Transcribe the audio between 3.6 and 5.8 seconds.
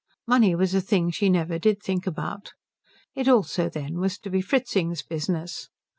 then, was to be Fritzing's business.